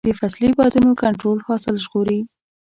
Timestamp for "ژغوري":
1.85-2.19